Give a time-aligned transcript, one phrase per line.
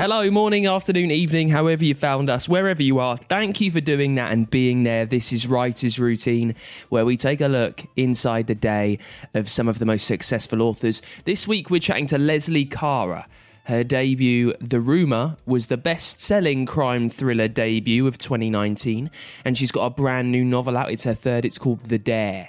[0.00, 3.18] Hello, morning, afternoon, evening, however you found us, wherever you are.
[3.18, 5.04] Thank you for doing that and being there.
[5.04, 6.54] This is Writer's Routine,
[6.88, 8.98] where we take a look inside the day
[9.34, 11.02] of some of the most successful authors.
[11.26, 13.26] This week, we're chatting to Lesley Kara.
[13.64, 19.10] Her debut, The Rumour, was the best selling crime thriller debut of 2019,
[19.44, 20.90] and she's got a brand new novel out.
[20.90, 22.48] It's her third, it's called The Dare.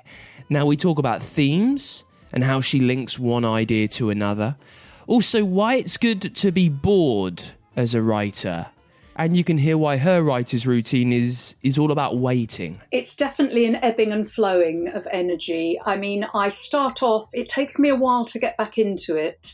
[0.49, 4.55] Now, we talk about themes and how she links one idea to another.
[5.07, 7.44] Also, why it's good to be bored
[7.75, 8.67] as a writer.
[9.16, 12.81] And you can hear why her writer's routine is is all about waiting.
[12.91, 15.80] It's definitely an ebbing and flowing of energy.
[15.85, 19.53] I mean, I start off, it takes me a while to get back into it.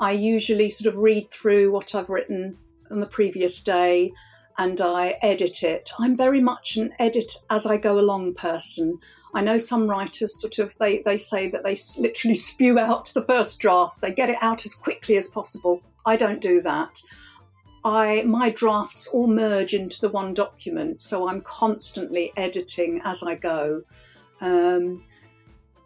[0.00, 2.58] I usually sort of read through what I've written
[2.90, 4.10] on the previous day
[4.58, 5.90] and I edit it.
[5.98, 8.98] I'm very much an edit as I go along person.
[9.36, 13.20] I know some writers sort of they, they say that they literally spew out the
[13.20, 14.00] first draft.
[14.00, 15.82] They get it out as quickly as possible.
[16.06, 17.02] I don't do that.
[17.84, 23.34] I my drafts all merge into the one document, so I'm constantly editing as I
[23.34, 23.82] go.
[24.40, 25.04] Um,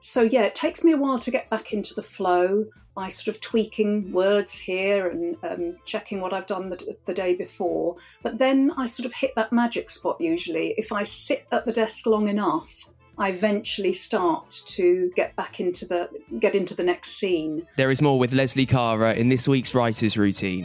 [0.00, 3.34] so yeah, it takes me a while to get back into the flow by sort
[3.34, 7.96] of tweaking words here and um, checking what I've done the, the, day before.
[8.22, 10.74] But then I sort of hit that magic spot usually.
[10.76, 15.84] If I sit at the desk long enough, I eventually start to get back into
[15.84, 16.08] the
[16.38, 17.66] get into the next scene.
[17.76, 20.64] There is more with Lesley Kara in this week's writer's routine.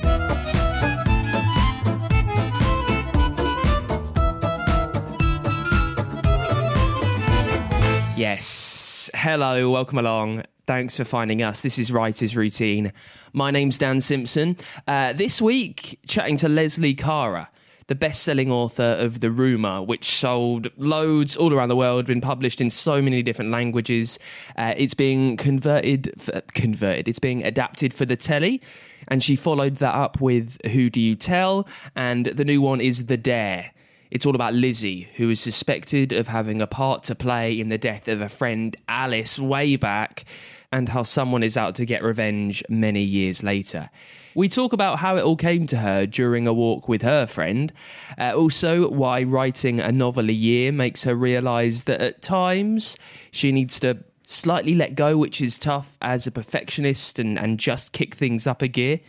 [8.15, 9.09] Yes.
[9.13, 10.43] Hello, welcome along.
[10.65, 11.61] Thanks for finding us.
[11.61, 12.93] This is Writer's Routine.
[13.33, 14.55] My name's Dan Simpson.
[14.87, 17.49] Uh, this week, chatting to Lesley Kara,
[17.87, 22.21] the best selling author of The Rumour, which sold loads all around the world, been
[22.21, 24.17] published in so many different languages.
[24.55, 26.13] Uh, it's being converted,
[26.53, 28.61] converted, it's being adapted for the telly.
[29.07, 31.67] And she followed that up with Who Do You Tell?
[31.95, 33.71] And the new one is The Dare.
[34.09, 37.77] It's all about Lizzie, who is suspected of having a part to play in the
[37.77, 40.25] death of a friend, Alice, way back
[40.71, 43.89] and how someone is out to get revenge many years later.
[44.35, 47.71] We talk about how it all came to her during a walk with her friend.
[48.17, 52.97] Uh, also, why writing a novel a year makes her realise that at times
[53.31, 57.93] she needs to slightly let go, which is tough as a perfectionist, and, and just
[57.93, 58.99] kick things up a gear.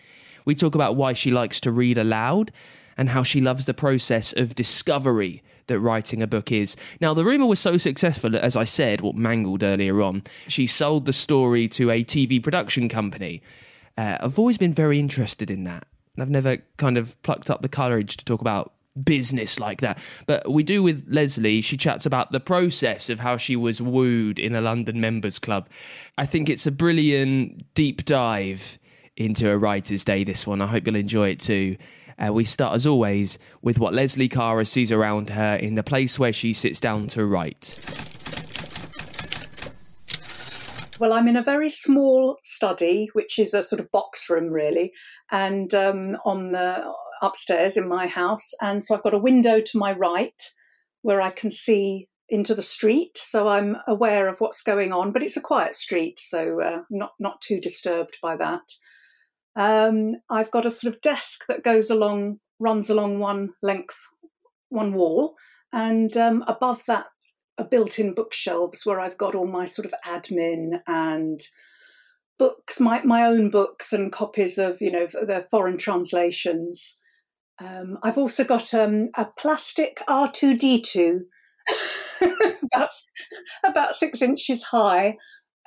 [0.45, 2.53] We talk about why she likes to read aloud
[2.97, 6.77] and how she loves the process of discovery that writing a book is.
[7.01, 11.05] Now, the rumour was so successful, as I said, what mangled earlier on, she sold
[11.05, 13.43] the story to a TV production company.
[13.97, 15.87] Uh, I've always been very interested in that.
[16.15, 19.99] And I've never kind of plucked up the courage to talk about business like that.
[20.27, 21.61] But we do with Lesley.
[21.61, 25.69] She chats about the process of how she was wooed in a London members club.
[26.17, 28.79] I think it's a brilliant deep dive
[29.17, 30.61] into a writer's day, this one.
[30.61, 31.77] I hope you'll enjoy it too.
[32.19, 36.19] Uh, we start, as always, with what Lesley Kara sees around her in the place
[36.19, 37.79] where she sits down to write.
[40.99, 44.93] Well, I'm in a very small study, which is a sort of box room, really,
[45.31, 46.91] and um, on the
[47.21, 48.53] upstairs in my house.
[48.63, 50.43] And so I've got a window to my right
[51.03, 55.13] where I can see into the street, so I'm aware of what's going on.
[55.13, 58.63] But it's a quiet street, so uh, not not too disturbed by that.
[59.55, 63.99] Um, I've got a sort of desk that goes along, runs along one length,
[64.71, 65.35] one wall,
[65.73, 67.07] and um, above that
[67.59, 71.41] are built-in bookshelves where I've got all my sort of admin and
[72.39, 76.99] books, my my own books and copies of you know the foreign translations.
[77.59, 81.21] Um, I've also got um, a plastic R2D2
[82.21, 82.91] about,
[83.65, 85.17] about six inches high,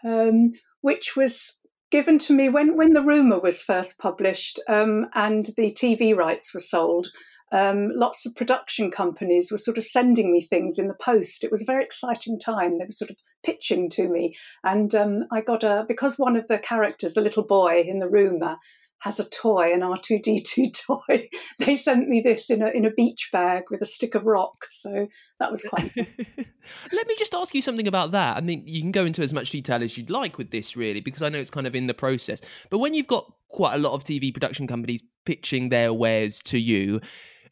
[0.05, 0.51] um,
[0.81, 1.55] which was
[1.91, 6.53] given to me when, when the rumour was first published um, and the TV rights
[6.53, 7.07] were sold.
[7.51, 11.43] Um, lots of production companies were sort of sending me things in the post.
[11.43, 12.77] It was a very exciting time.
[12.77, 16.47] They were sort of pitching to me, and um, I got a because one of
[16.47, 18.57] the characters, the little boy in the rumour,
[18.99, 21.29] has a toy, an R2D2 toy.
[21.59, 24.65] they sent me this in a in a beach bag with a stick of rock.
[24.71, 25.07] So
[25.39, 28.37] that was quite Let me just ask you something about that.
[28.37, 31.01] I mean, you can go into as much detail as you'd like with this really
[31.01, 32.41] because I know it's kind of in the process.
[32.69, 36.59] But when you've got quite a lot of TV production companies pitching their wares to
[36.59, 36.99] you,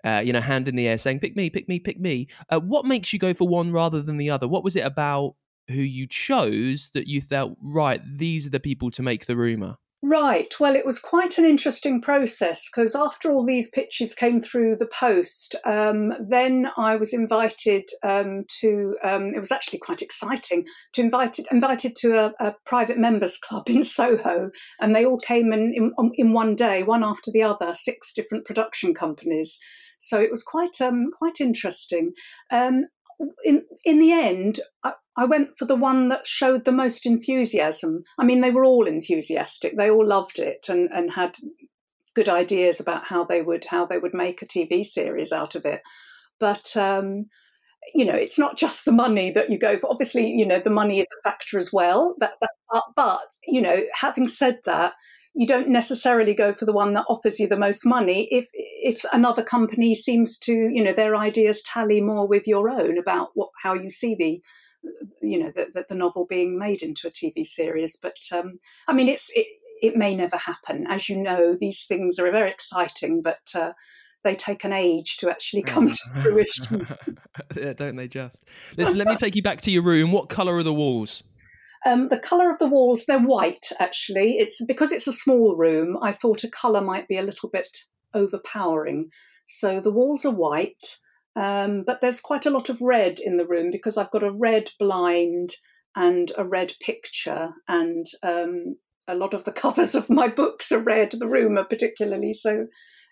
[0.07, 2.27] uh, you know, hand in the air saying, pick me, pick me, pick me.
[2.49, 4.47] Uh, what makes you go for one rather than the other?
[4.47, 5.35] What was it about
[5.69, 9.77] who you chose that you felt, right, these are the people to make the rumour?
[10.03, 10.53] Right.
[10.59, 14.85] Well, it was quite an interesting process because after all these pitches came through the
[14.85, 18.95] post, um, then I was invited um, to.
[19.03, 23.69] Um, it was actually quite exciting to invited invited to a, a, private members club
[23.71, 27.73] in Soho, and they all came in, in, in one day, one after the other,
[27.73, 29.57] six different production companies.
[29.99, 32.13] So it was quite um, quite interesting.
[32.51, 32.85] Um,
[33.43, 38.03] in in the end, I, I went for the one that showed the most enthusiasm.
[38.19, 39.75] I mean, they were all enthusiastic.
[39.75, 41.37] They all loved it and, and had
[42.13, 45.65] good ideas about how they would how they would make a TV series out of
[45.65, 45.81] it.
[46.39, 47.25] But um,
[47.93, 49.89] you know, it's not just the money that you go for.
[49.89, 52.15] Obviously, you know, the money is a factor as well.
[52.19, 54.93] That, that but you know, having said that,
[55.37, 59.05] you don't necessarily go for the one that offers you the most money if if
[59.13, 63.49] another company seems to you know their ideas tally more with your own about what
[63.63, 64.41] how you see the
[65.21, 67.97] you know, the, the, the, novel being made into a TV series.
[68.01, 69.47] But um, I mean, it's it,
[69.81, 70.85] it may never happen.
[70.87, 73.73] As you know, these things are very exciting, but uh,
[74.23, 76.87] they take an age to actually come to fruition.
[77.55, 78.43] yeah, don't they just?
[78.77, 80.11] Listen, let me take you back to your room.
[80.11, 81.23] What colour are the walls?
[81.85, 84.37] Um, the colour of the walls, they're white actually.
[84.37, 87.77] It's because it's a small room, I thought a colour might be a little bit
[88.13, 89.09] overpowering.
[89.47, 90.97] So the walls are white.
[91.37, 94.31] Um, but there's quite a lot of red in the room because I've got a
[94.31, 95.51] red blind
[95.95, 98.77] and a red picture, and um,
[99.07, 102.33] a lot of the covers of my books are red, the room are particularly.
[102.33, 102.67] So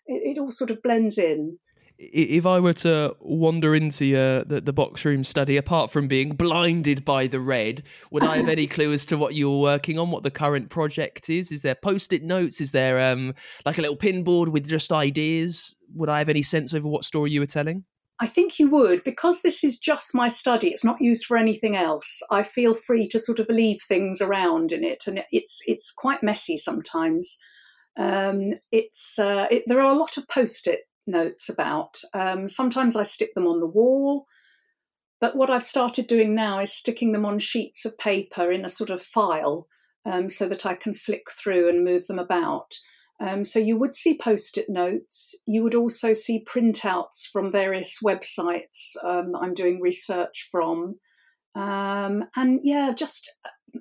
[0.07, 1.59] it, it all sort of blends in
[1.97, 6.35] if I were to wander into uh, the, the box room study, apart from being
[6.35, 10.11] blinded by the red, would I have any clue as to what you're working on,
[10.11, 11.51] what the current project is?
[11.51, 12.59] Is there post it notes?
[12.59, 13.33] Is there um,
[13.65, 15.77] like a little pinboard with just ideas?
[15.93, 17.85] Would I have any sense over what story you were telling?
[18.19, 20.69] I think you would, because this is just my study.
[20.69, 22.21] It's not used for anything else.
[22.31, 26.23] I feel free to sort of leave things around in it, and it's it's quite
[26.23, 27.37] messy sometimes.
[27.97, 31.99] Um, it's uh, it, there are a lot of post-it notes about.
[32.13, 34.25] Um, sometimes I stick them on the wall,
[35.21, 38.69] but what I've started doing now is sticking them on sheets of paper in a
[38.69, 39.67] sort of file,
[40.05, 42.75] um, so that I can flick through and move them about.
[43.19, 45.35] Um, so you would see post it notes.
[45.47, 50.95] You would also see printouts from various websites um, that I'm doing research from.
[51.55, 53.79] Um, and yeah, just uh,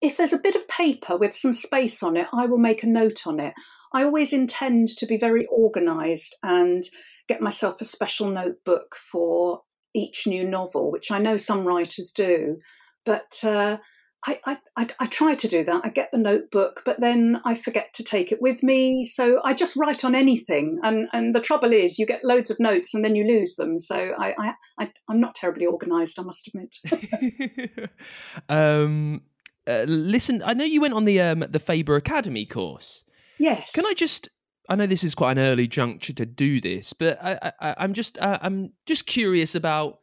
[0.00, 2.88] if there's a bit of paper with some space on it, I will make a
[2.88, 3.54] note on it.
[3.92, 6.82] I always intend to be very organised and
[7.28, 9.62] get myself a special notebook for
[9.94, 12.58] each new novel, which I know some writers do.
[13.04, 13.78] But uh,
[14.26, 15.82] I, I, I, try to do that.
[15.84, 19.04] I get the notebook, but then I forget to take it with me.
[19.04, 20.80] So I just write on anything.
[20.82, 23.78] And, and the trouble is, you get loads of notes and then you lose them.
[23.78, 27.90] So I, I, I, am not terribly organised, I must admit.
[28.48, 29.22] um,
[29.66, 33.04] uh, listen, I know you went on the um, the Faber Academy course.
[33.38, 33.70] Yes.
[33.72, 34.28] Can I just
[34.68, 38.18] I know this is quite an early juncture to do this, but I, am just
[38.18, 39.98] uh, I'm just curious about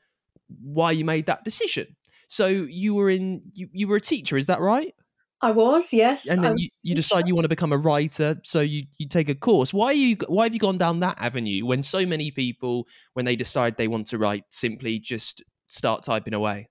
[0.62, 1.96] why you made that decision.
[2.28, 4.94] So you were in you, you were a teacher, is that right?
[5.42, 6.26] I was, yes.
[6.26, 9.28] And then you, you decide you want to become a writer, so you, you take
[9.28, 9.74] a course.
[9.74, 13.36] Why you why have you gone down that avenue when so many people, when they
[13.36, 16.70] decide they want to write, simply just start typing away?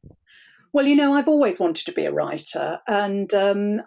[0.72, 3.82] Well, you know, I've always wanted to be a writer, and um,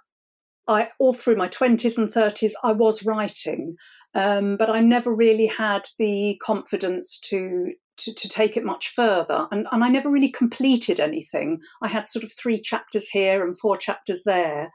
[0.68, 3.74] I all through my twenties and thirties, I was writing,
[4.14, 9.48] um, but I never really had the confidence to to, to take it much further.
[9.52, 11.62] And, and I never really completed anything.
[11.82, 14.72] I had sort of three chapters here and four chapters there.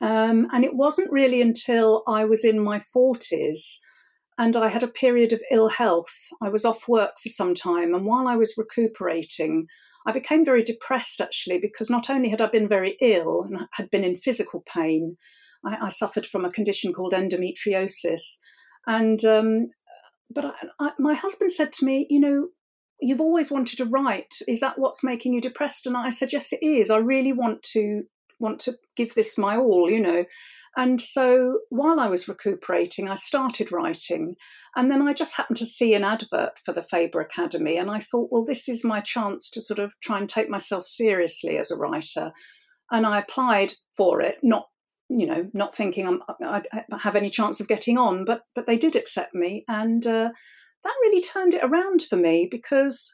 [0.00, 3.78] Um, and it wasn't really until I was in my 40s
[4.38, 6.28] and I had a period of ill health.
[6.42, 7.94] I was off work for some time.
[7.94, 9.68] And while I was recuperating,
[10.06, 13.90] I became very depressed actually, because not only had I been very ill and had
[13.90, 15.16] been in physical pain,
[15.64, 18.38] I, I suffered from a condition called endometriosis.
[18.86, 19.70] And um,
[20.30, 22.48] but I, I, my husband said to me, you know,
[23.00, 24.36] you've always wanted to write.
[24.46, 25.86] Is that what's making you depressed?
[25.86, 26.90] And I said, yes, it is.
[26.90, 28.04] I really want to
[28.38, 30.24] want to give this my all, you know.
[30.76, 34.36] And so while I was recuperating, I started writing.
[34.74, 37.78] And then I just happened to see an advert for the Faber Academy.
[37.78, 40.84] And I thought, well, this is my chance to sort of try and take myself
[40.84, 42.32] seriously as a writer.
[42.90, 44.66] And I applied for it, not
[45.08, 46.66] you know, not thinking I'm, I'd
[46.98, 50.30] have any chance of getting on, but but they did accept me, and uh,
[50.84, 53.12] that really turned it around for me because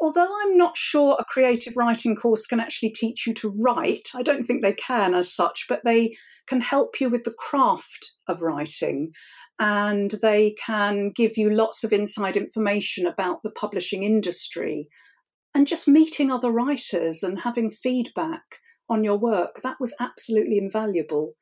[0.00, 4.22] although I'm not sure a creative writing course can actually teach you to write, I
[4.22, 8.42] don't think they can as such, but they can help you with the craft of
[8.42, 9.12] writing
[9.58, 14.88] and they can give you lots of inside information about the publishing industry.
[15.54, 18.60] And just meeting other writers and having feedback
[18.90, 21.32] on your work, that was absolutely invaluable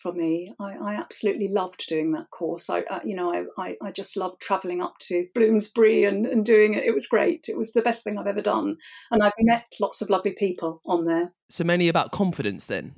[0.00, 0.48] for me.
[0.58, 2.70] I, I absolutely loved doing that course.
[2.70, 6.74] I, I you know, I, I, just loved travelling up to Bloomsbury and, and doing
[6.74, 6.84] it.
[6.84, 7.46] It was great.
[7.48, 8.76] It was the best thing I've ever done.
[9.10, 11.32] And I've met lots of lovely people on there.
[11.50, 12.94] So many about confidence then?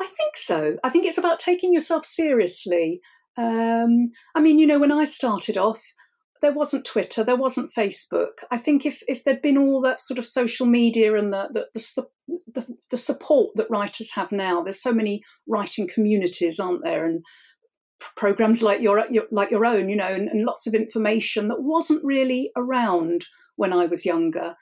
[0.00, 0.76] I think so.
[0.82, 3.00] I think it's about taking yourself seriously.
[3.36, 5.82] Um, I mean, you know, when I started off,
[6.42, 8.42] there wasn't Twitter, there wasn't Facebook.
[8.50, 11.80] I think if if there'd been all that sort of social media and the the,
[11.96, 12.06] the
[12.48, 17.24] the, the support that writers have now, there's so many writing communities, aren't there, and
[18.16, 21.62] programs like your, your like your own, you know, and, and, lots of information that
[21.62, 23.24] wasn't really around
[23.56, 24.56] when I was younger,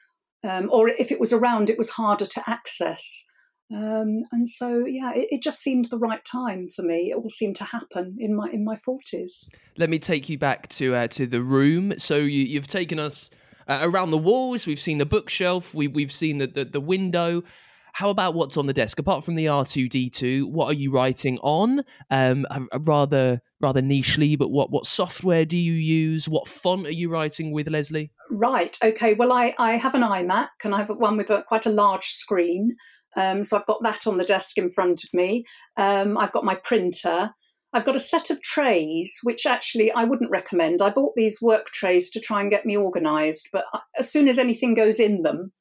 [0.45, 3.27] um, or if it was around, it was harder to access.
[3.73, 7.13] Um, and so, yeah, it, it, just seemed the right time for me.
[7.13, 9.49] It all seemed to happen in my in my forties.
[9.77, 11.97] Let me take you back to uh, to the room.
[11.97, 13.31] So you, have taken us
[13.69, 14.67] uh, around the walls.
[14.67, 15.73] We've seen the bookshelf.
[15.73, 17.45] We, we've seen the, the, the window.
[17.93, 18.99] How about what's on the desk?
[18.99, 21.85] Apart from the R two D two, what are you writing on?
[22.11, 22.47] Um,
[22.81, 26.29] rather rather nichely, but what what software do you use?
[26.29, 28.11] What font are you writing with, Lesley?
[28.31, 28.77] Right.
[28.83, 29.15] Okay.
[29.15, 32.07] Well, I I have an iMac and I have one with a, quite a large
[32.07, 32.73] screen.
[33.17, 35.45] Um, so I've got that on the desk in front of me.
[35.77, 37.31] Um, I've got my printer.
[37.73, 40.83] I've got a set of trays, which actually I wouldn't recommend.
[40.83, 43.65] I bought these work trays to try and get me organised, but
[43.97, 45.53] as soon as anything goes in them,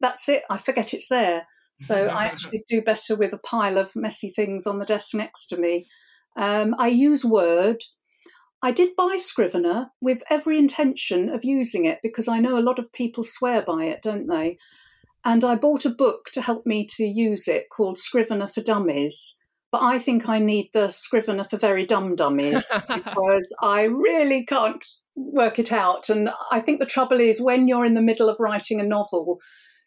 [0.00, 0.42] that's it.
[0.50, 1.46] I forget it's there.
[1.78, 5.46] So I actually do better with a pile of messy things on the desk next
[5.46, 5.86] to me.
[6.36, 7.82] Um, I use Word.
[8.60, 12.78] I did buy Scrivener with every intention of using it because I know a lot
[12.78, 14.56] of people swear by it, don't they?
[15.24, 19.36] And I bought a book to help me to use it called Scrivener for Dummies.
[19.72, 24.84] But I think I need the Scrivener for Very Dumb Dummies because I really can't
[25.16, 26.10] work it out.
[26.10, 29.40] And I think the trouble is when you're in the middle of writing a novel,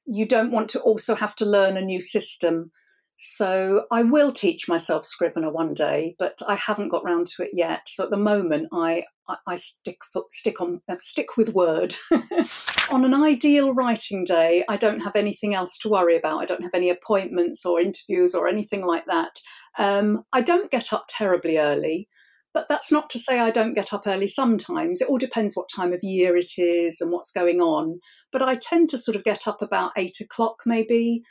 [0.05, 2.71] you don't want to also have to learn a new system.
[3.19, 7.49] So I will teach myself Scrivener one day, but I haven't got round to it
[7.51, 7.89] yet.
[7.89, 9.97] So at the moment, I I, I stick
[10.29, 11.95] stick on uh, stick with Word.
[12.91, 16.41] on an ideal writing day, I don't have anything else to worry about.
[16.41, 19.39] I don't have any appointments or interviews or anything like that.
[19.79, 22.07] Um, I don't get up terribly early.
[22.53, 24.99] But that's not to say I don't get up early sometimes.
[24.99, 27.99] It all depends what time of year it is and what's going on.
[28.31, 31.21] But I tend to sort of get up about eight o'clock, maybe,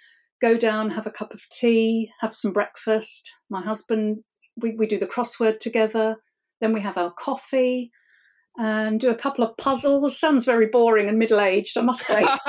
[0.41, 3.33] go down, have a cup of tea, have some breakfast.
[3.49, 4.19] My husband,
[4.61, 6.17] we, we do the crossword together.
[6.61, 7.91] Then we have our coffee
[8.59, 10.19] and do a couple of puzzles.
[10.19, 12.23] Sounds very boring and middle aged, I must say.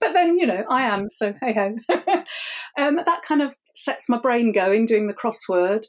[0.00, 1.76] but then, you know, I am, so hey ho.
[2.78, 5.86] um, that kind of sets my brain going doing the crossword.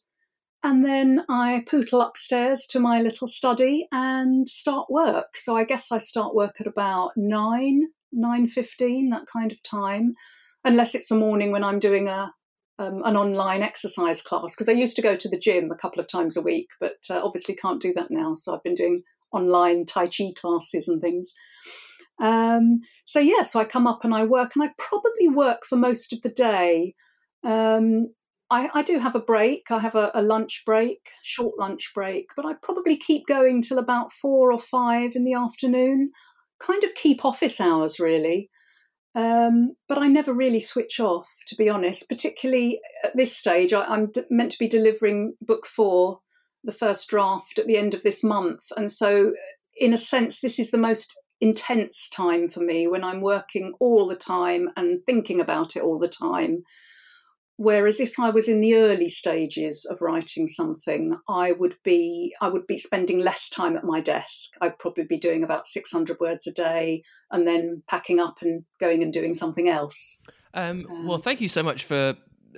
[0.65, 5.35] And then I pootle upstairs to my little study and start work.
[5.35, 10.13] So I guess I start work at about nine, nine fifteen, that kind of time
[10.63, 12.33] unless it's a morning when I'm doing a
[12.79, 15.99] um, an online exercise class because I used to go to the gym a couple
[15.99, 18.33] of times a week, but uh, obviously can't do that now.
[18.33, 21.33] So I've been doing online Tai Chi classes and things.
[22.19, 25.75] Um, so yeah, so I come up and I work, and I probably work for
[25.75, 26.95] most of the day.
[27.43, 28.13] Um,
[28.49, 29.71] I, I, do have a break.
[29.71, 33.79] I have a, a, lunch break, short lunch break, but I probably keep going till
[33.79, 36.11] about four or five in the afternoon.
[36.59, 38.49] Kind of keep office hours really.
[39.15, 42.09] Um, but I never really switch off, to be honest.
[42.09, 46.19] Particularly at this stage, I, am d- meant to be delivering book four,
[46.63, 49.33] the first draft, at the end of this month, and so
[49.75, 54.07] in a sense, this is the most intense time for me when I'm working all
[54.07, 56.63] the time and thinking about it all the time.
[57.57, 62.49] Whereas if I was in the early stages of writing something, I would be I
[62.49, 64.55] would be spending less time at my desk.
[64.59, 69.03] I'd probably be doing about 600 words a day and then packing up and going
[69.03, 70.21] and doing something else.
[70.55, 72.15] Um, well, thank you so much for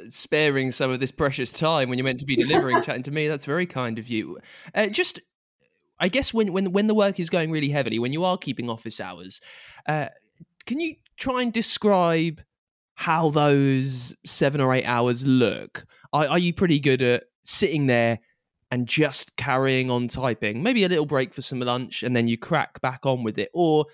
[0.09, 3.27] sparing some of this precious time when you're meant to be delivering, chatting to me.
[3.27, 4.39] That's very kind of you.
[4.73, 5.19] Uh, just
[5.99, 8.69] I guess when when when the work is going really heavily, when you are keeping
[8.69, 9.41] office hours,
[9.87, 10.07] uh,
[10.65, 12.41] can you try and describe
[12.95, 15.85] how those seven or eight hours look?
[16.13, 18.19] Are, are you pretty good at sitting there
[18.71, 20.63] and just carrying on typing?
[20.63, 23.49] Maybe a little break for some lunch, and then you crack back on with it,
[23.53, 23.85] or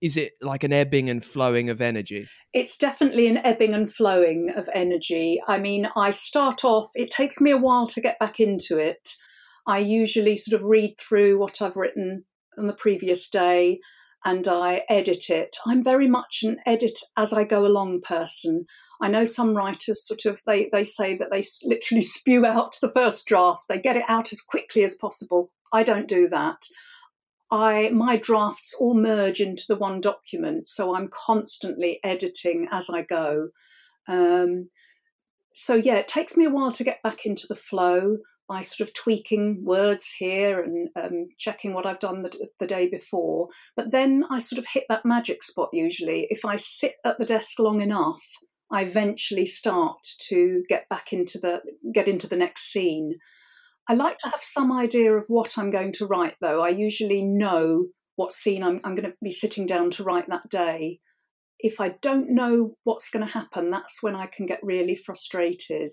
[0.00, 2.28] is it like an ebbing and flowing of energy?
[2.52, 5.40] It's definitely an ebbing and flowing of energy.
[5.48, 9.14] I mean, I start off, it takes me a while to get back into it.
[9.66, 12.24] I usually sort of read through what I've written
[12.58, 13.78] on the previous day
[14.24, 15.56] and I edit it.
[15.66, 18.66] I'm very much an edit as I go along person.
[19.00, 22.88] I know some writers sort of they they say that they literally spew out the
[22.88, 23.64] first draft.
[23.68, 25.50] They get it out as quickly as possible.
[25.72, 26.62] I don't do that.
[27.50, 33.02] I my drafts all merge into the one document, so I'm constantly editing as I
[33.02, 33.48] go.
[34.08, 34.70] Um,
[35.54, 38.88] so yeah, it takes me a while to get back into the flow by sort
[38.88, 43.48] of tweaking words here and um, checking what I've done the, the, day before.
[43.76, 46.26] But then I sort of hit that magic spot usually.
[46.30, 48.22] If I sit at the desk long enough,
[48.70, 49.98] I eventually start
[50.28, 53.14] to get back into the get into the next scene.
[53.88, 56.62] I like to have some idea of what I'm going to write though.
[56.62, 57.86] I usually know
[58.16, 61.00] what scene I'm, I'm going to be sitting down to write that day.
[61.58, 65.90] If I don't know what's going to happen, that's when I can get really frustrated.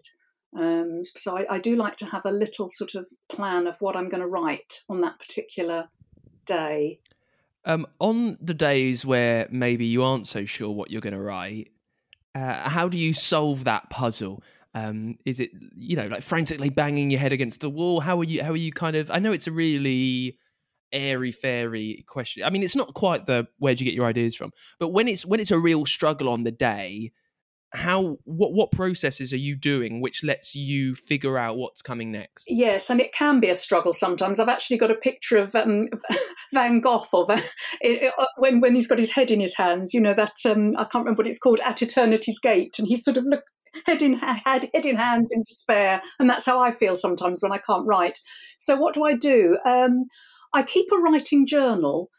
[0.57, 3.95] Um, so I, I, do like to have a little sort of plan of what
[3.95, 5.87] I'm going to write on that particular
[6.45, 6.99] day.
[7.63, 11.71] Um, on the days where maybe you aren't so sure what you're going to write,
[12.35, 14.43] uh, how do you solve that puzzle?
[14.73, 17.99] Um, is it you know like frantically banging your head against the wall?
[17.99, 18.43] How are you?
[18.43, 19.11] How are you kind of?
[19.11, 20.37] I know it's a really
[20.93, 22.43] airy fairy question.
[22.43, 25.07] I mean, it's not quite the where do you get your ideas from, but when
[25.07, 27.11] it's when it's a real struggle on the day,
[27.73, 32.45] how what what processes are you doing which lets you figure out what's coming next?
[32.47, 34.39] Yes and it can be a struggle sometimes.
[34.39, 35.87] I've actually got a picture of um,
[36.53, 37.41] van gogh of uh,
[37.81, 40.75] it, uh, when when he's got his head in his hands you know that um,
[40.77, 43.43] i can't remember what it's called at eternity's gate and he's sort of look
[43.85, 47.51] head in head, head in hands in despair and that's how i feel sometimes when
[47.51, 48.19] i can't write.
[48.57, 49.57] So what do i do?
[49.65, 50.05] Um,
[50.53, 52.09] i keep a writing journal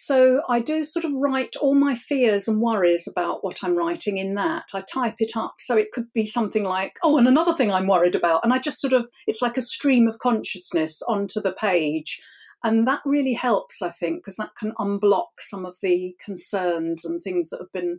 [0.00, 4.16] so I do sort of write all my fears and worries about what I'm writing
[4.16, 4.66] in that.
[4.72, 5.56] I type it up.
[5.58, 8.44] So it could be something like, oh, and another thing I'm worried about.
[8.44, 12.22] And I just sort of, it's like a stream of consciousness onto the page.
[12.62, 17.20] And that really helps, I think, because that can unblock some of the concerns and
[17.20, 17.98] things that have been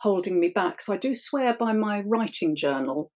[0.00, 0.82] holding me back.
[0.82, 3.12] So I do swear by my writing journal.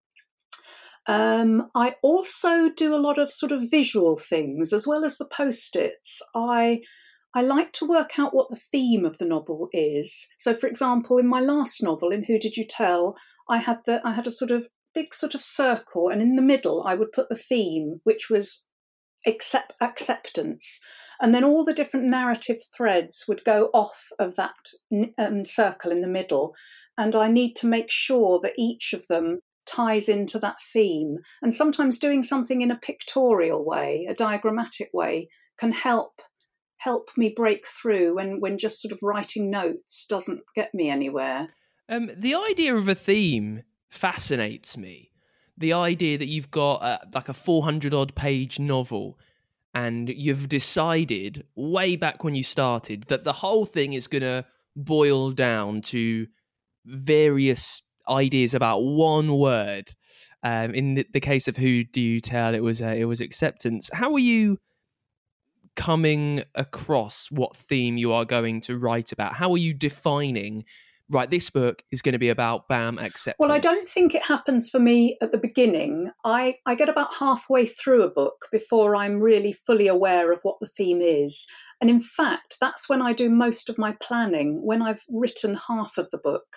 [1.07, 5.27] Um, I also do a lot of sort of visual things as well as the
[5.27, 6.23] post its.
[6.35, 6.81] I
[7.35, 10.29] I like to work out what the theme of the novel is.
[10.39, 13.17] So, for example, in my last novel, in Who Did You Tell,
[13.49, 16.43] I had the I had a sort of big sort of circle, and in the
[16.43, 18.67] middle I would put the theme, which was
[19.27, 20.81] accept acceptance,
[21.21, 24.55] and then all the different narrative threads would go off of that
[25.19, 26.55] um, circle in the middle,
[26.97, 31.19] and I need to make sure that each of them ties into that theme.
[31.43, 36.21] And sometimes doing something in a pictorial way, a diagrammatic way, can help
[36.85, 41.49] help me break through when when just sort of writing notes doesn't get me anywhere.
[41.89, 45.11] Um, the idea of a theme fascinates me.
[45.57, 49.19] The idea that you've got a, like a 400 odd page novel
[49.75, 54.45] and you've decided way back when you started that the whole thing is going to
[54.77, 56.27] boil down to
[56.85, 59.91] various ideas about one word.
[60.43, 63.23] Um, in the, the, case of who do you tell, it was uh, it was
[63.23, 63.89] acceptance.
[63.95, 64.59] How are you
[65.77, 69.35] coming across what theme you are going to write about?
[69.35, 70.65] How are you defining?
[71.11, 73.37] Right, this book is going to be about BAM acceptance.
[73.39, 76.11] Well, I don't think it happens for me at the beginning.
[76.25, 80.57] I, I get about halfway through a book before I'm really fully aware of what
[80.61, 81.47] the theme is.
[81.81, 85.99] And in fact, that's when I do most of my planning, when I've written half
[85.99, 86.57] of the book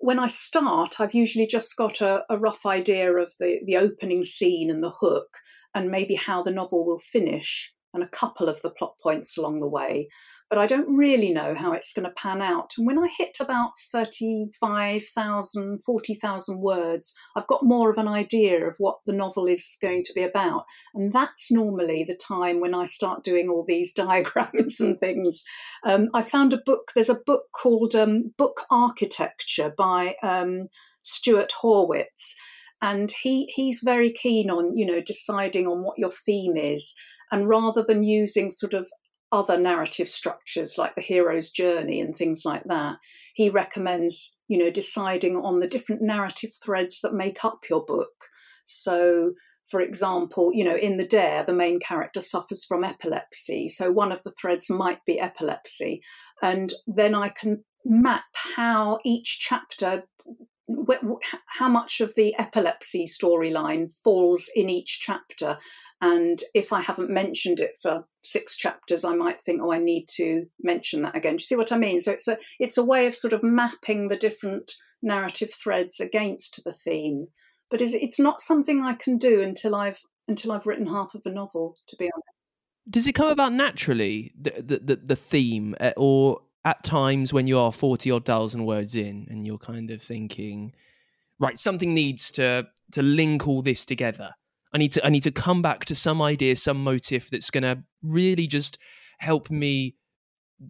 [0.00, 4.22] when I start, I've usually just got a, a, rough idea of the, the opening
[4.22, 5.38] scene and the hook
[5.74, 9.60] and maybe how the novel will finish and a couple of the plot points along
[9.60, 10.08] the way.
[10.50, 12.72] But I don't really know how it's going to pan out.
[12.78, 18.76] And when I hit about 35,000, 40,000 words, I've got more of an idea of
[18.78, 20.64] what the novel is going to be about.
[20.94, 25.44] And that's normally the time when I start doing all these diagrams and things.
[25.84, 30.68] Um, I found a book, there's a book called um, Book Architecture by um,
[31.02, 32.36] Stuart Horowitz
[32.80, 36.94] and he he's very keen on you know deciding on what your theme is
[37.30, 38.88] and rather than using sort of
[39.30, 42.96] other narrative structures like the hero's journey and things like that,
[43.34, 48.26] he recommends, you know, deciding on the different narrative threads that make up your book.
[48.64, 49.34] So,
[49.70, 53.68] for example, you know, in the Dare, the main character suffers from epilepsy.
[53.68, 56.00] So one of the threads might be epilepsy.
[56.42, 58.24] And then I can map
[58.56, 60.04] how each chapter
[61.46, 65.58] how much of the epilepsy storyline falls in each chapter.
[66.00, 70.06] And if I haven't mentioned it for six chapters, I might think, oh, I need
[70.16, 71.36] to mention that again.
[71.36, 72.00] Do you see what I mean?
[72.00, 76.62] So it's a it's a way of sort of mapping the different narrative threads against
[76.64, 77.28] the theme.
[77.70, 81.30] But it's not something I can do until I've until I've written half of a
[81.30, 81.76] novel.
[81.88, 82.28] To be honest,
[82.88, 87.46] does it come about naturally the the, the, the theme, uh, or at times when
[87.46, 90.74] you are 40 odd thousand words in and you're kind of thinking
[91.38, 94.34] right something needs to to link all this together
[94.74, 97.62] i need to i need to come back to some idea some motif that's going
[97.62, 98.76] to really just
[99.18, 99.96] help me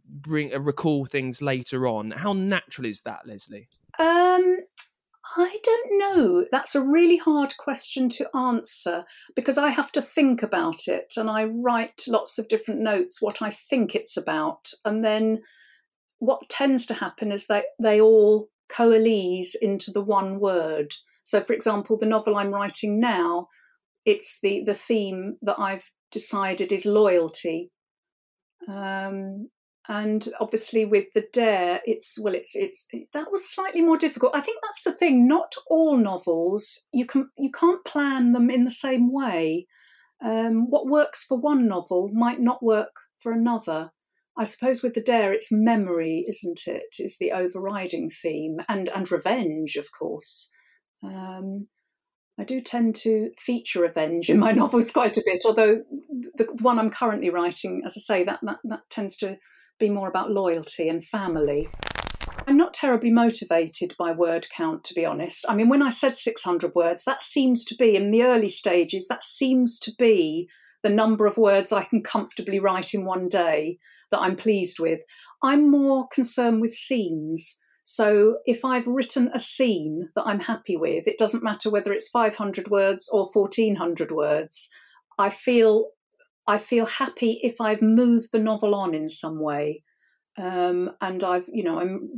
[0.08, 4.58] bring uh, recall things later on how natural is that lesley um
[5.36, 6.46] I don't know.
[6.50, 9.04] That's a really hard question to answer
[9.36, 13.42] because I have to think about it and I write lots of different notes what
[13.42, 14.72] I think it's about.
[14.86, 15.42] And then
[16.18, 20.94] what tends to happen is that they all coalesce into the one word.
[21.22, 23.48] So, for example, the novel I'm writing now,
[24.04, 27.70] it's the the theme that I've decided is loyalty.
[28.66, 29.48] Um,
[29.88, 34.40] and obviously with the dare it's well it's it's that was slightly more difficult i
[34.40, 38.70] think that's the thing not all novels you can you can't plan them in the
[38.70, 39.66] same way
[40.22, 43.90] um, what works for one novel might not work for another
[44.38, 46.96] I suppose with the dare, it's memory, isn't it?
[47.00, 50.50] Is the overriding theme, and and revenge, of course.
[51.02, 51.66] Um,
[52.38, 55.82] I do tend to feature revenge in my novels quite a bit, although
[56.36, 59.38] the, one I'm currently writing, as I say, that, that that tends to
[59.78, 61.68] be more about loyalty and family.
[62.46, 65.44] I'm not terribly motivated by word count, to be honest.
[65.48, 69.08] I mean, when I said 600 words, that seems to be, in the early stages,
[69.08, 70.48] that seems to be
[70.82, 73.78] the number of words I can comfortably write in one day
[74.10, 75.02] that I'm pleased with.
[75.42, 77.60] I'm more concerned with scenes.
[77.84, 82.08] So if I've written a scene that I'm happy with, it doesn't matter whether it's
[82.08, 84.68] 500 words or 1400 words.
[85.18, 85.90] I feel
[86.46, 89.84] I feel happy if I've moved the novel on in some way.
[90.38, 92.10] Um, and I've, you know, I'm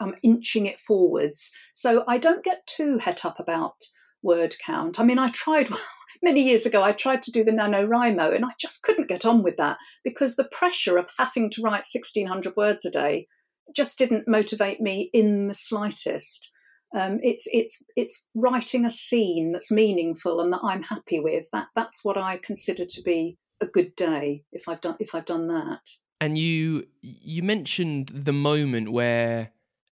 [0.00, 1.52] I'm inching it forwards.
[1.72, 3.76] So I don't get too het up about
[4.22, 5.00] word count.
[5.00, 5.68] I mean, I tried
[6.22, 9.42] many years ago, I tried to do the NaNoWriMo and I just couldn't get on
[9.42, 13.26] with that because the pressure of having to write 1600 words a day
[13.74, 16.50] just didn't motivate me in the slightest.
[16.94, 21.46] Um, it's it's it's writing a scene that's meaningful and that I'm happy with.
[21.52, 25.24] That that's what I consider to be a good day if I've done if I've
[25.24, 25.88] done that.
[26.20, 29.52] And you you mentioned the moment where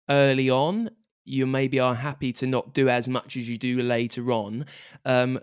[0.09, 0.89] early on
[1.27, 4.65] you maybe are happy to not do as much as you do later on.
[5.05, 5.39] Um,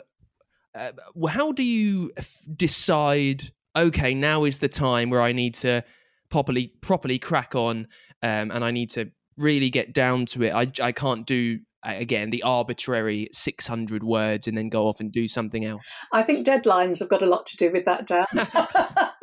[0.74, 0.92] uh,
[1.28, 3.52] how do you f- decide?
[3.76, 5.82] Okay, now is the time where I need to
[6.30, 7.88] properly properly crack on,
[8.22, 10.52] um, and I need to really get down to it.
[10.52, 15.28] I I can't do again the arbitrary 600 words and then go off and do
[15.28, 18.24] something else i think deadlines have got a lot to do with that dan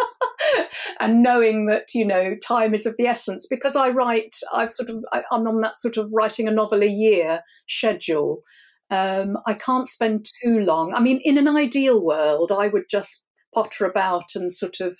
[1.00, 4.90] and knowing that you know time is of the essence because i write i've sort
[4.90, 8.44] of I, i'm on that sort of writing a novel a year schedule
[8.92, 10.94] um, I can't spend too long.
[10.94, 15.00] I mean, in an ideal world, I would just potter about and sort of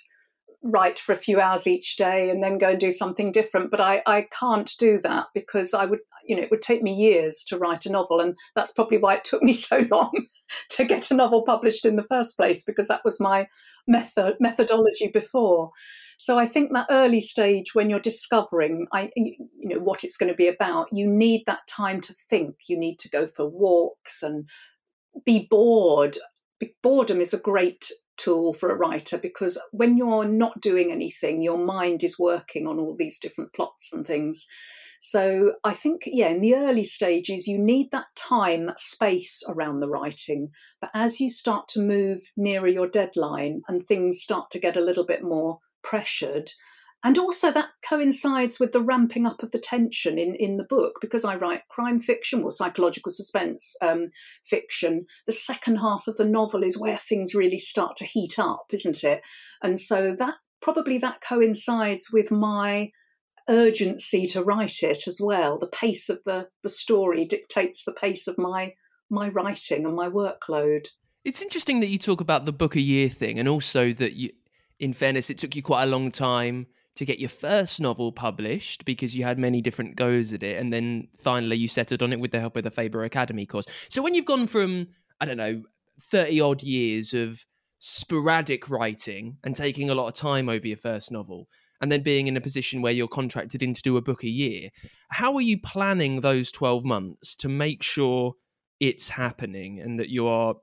[0.62, 3.70] write for a few hours each day and then go and do something different.
[3.70, 6.94] But I, I can't do that because I would, you know, it would take me
[6.94, 8.20] years to write a novel.
[8.20, 10.26] And that's probably why it took me so long
[10.70, 13.48] to get a novel published in the first place, because that was my
[13.88, 15.70] method methodology before.
[16.16, 20.30] So I think that early stage when you're discovering, I, you know, what it's going
[20.30, 22.54] to be about, you need that time to think.
[22.68, 24.48] You need to go for walks and
[25.26, 26.16] be bored.
[26.80, 27.90] Boredom is a great
[28.22, 32.78] tool for a writer because when you're not doing anything, your mind is working on
[32.78, 34.46] all these different plots and things.
[35.00, 39.80] So I think, yeah, in the early stages, you need that time, that space around
[39.80, 40.50] the writing.
[40.80, 44.80] But as you start to move nearer your deadline and things start to get a
[44.80, 46.52] little bit more pressured.
[47.04, 50.98] And also, that coincides with the ramping up of the tension in, in the book
[51.00, 54.10] because I write crime fiction or psychological suspense um,
[54.44, 55.06] fiction.
[55.26, 59.02] The second half of the novel is where things really start to heat up, isn't
[59.02, 59.22] it?
[59.62, 62.92] And so, that probably that coincides with my
[63.48, 65.58] urgency to write it as well.
[65.58, 68.74] The pace of the, the story dictates the pace of my
[69.10, 70.86] my writing and my workload.
[71.22, 74.30] It's interesting that you talk about the book a year thing and also that you
[74.78, 78.84] in fairness, it took you quite a long time to get your first novel published
[78.84, 82.20] because you had many different goes at it, and then finally you settled on it
[82.20, 83.66] with the help of the Faber Academy course.
[83.88, 84.88] So when you've gone from
[85.20, 85.62] I don't know
[86.00, 87.46] 30 odd years of
[87.78, 91.48] sporadic writing and taking a lot of time over your first novel
[91.80, 94.28] and then being in a position where you're contracted in to do a book a
[94.28, 94.68] year
[95.10, 98.34] how are you planning those 12 months to make sure
[98.78, 100.54] it's happening and that you are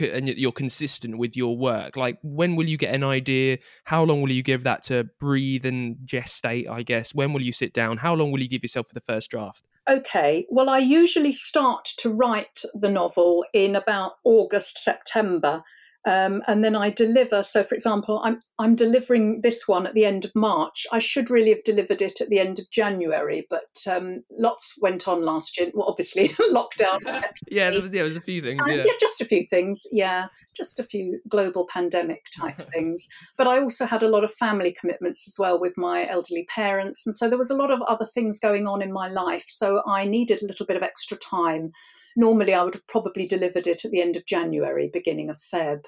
[0.00, 1.96] and you're consistent with your work.
[1.96, 3.58] Like when will you get an idea?
[3.84, 7.14] How long will you give that to breathe and gestate i guess?
[7.14, 7.98] When will you sit down?
[7.98, 9.64] How long will you give yourself for the first draft?
[9.88, 15.62] Okay well i usually start to write the novel in about august september
[16.06, 17.42] um, and then I deliver.
[17.42, 20.86] So, for example, I'm I'm delivering this one at the end of March.
[20.92, 25.08] I should really have delivered it at the end of January, but um, lots went
[25.08, 25.70] on last year.
[25.72, 27.00] Well, obviously, lockdown.
[27.50, 28.60] yeah, there was yeah, there was a few things.
[28.68, 28.82] Yeah.
[28.84, 29.86] yeah, just a few things.
[29.90, 33.08] Yeah, just a few global pandemic type things.
[33.36, 37.06] But I also had a lot of family commitments as well with my elderly parents,
[37.06, 39.46] and so there was a lot of other things going on in my life.
[39.48, 41.72] So I needed a little bit of extra time
[42.16, 45.84] normally I would have probably delivered it at the end of January, beginning of Feb.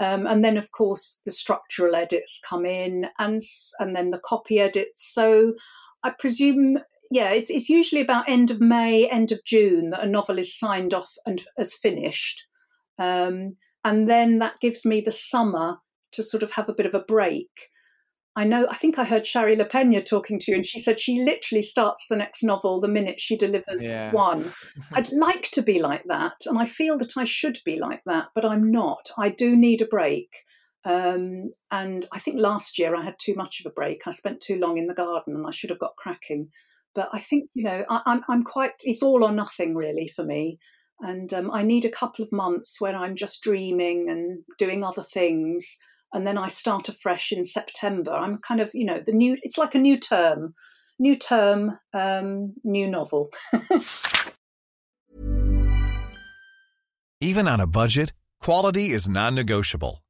[0.00, 3.40] Um, and then, of course, the structural edits come in, and
[3.78, 5.08] and then the copy edits.
[5.14, 5.54] So,
[6.02, 6.78] I presume,
[7.12, 10.58] yeah, it's it's usually about end of May, end of June that a novel is
[10.58, 12.48] signed off and as finished,
[12.98, 15.78] um, and then that gives me the summer
[16.12, 17.48] to sort of have a bit of a break.
[18.36, 21.22] I know, I think I heard Shari LaPena talking to you, and she said she
[21.22, 24.10] literally starts the next novel the minute she delivers yeah.
[24.10, 24.52] one.
[24.92, 28.28] I'd like to be like that, and I feel that I should be like that,
[28.34, 29.10] but I'm not.
[29.16, 30.30] I do need a break.
[30.84, 34.02] Um, and I think last year I had too much of a break.
[34.06, 36.48] I spent too long in the garden, and I should have got cracking.
[36.94, 40.24] But I think, you know, I, I'm, I'm quite, it's all or nothing really for
[40.24, 40.58] me.
[41.00, 45.02] And um, I need a couple of months where I'm just dreaming and doing other
[45.02, 45.76] things
[46.14, 48.12] and then I start afresh in September.
[48.12, 50.54] I'm kind of, you know, the new, it's like a new term,
[50.98, 53.30] new term, um, new novel.
[57.20, 60.03] Even on a budget, quality is non negotiable.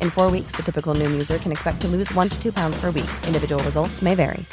[0.00, 2.80] In four weeks, the typical Noom user can expect to lose one to two pounds
[2.80, 3.10] per week.
[3.26, 4.44] Individual results may vary.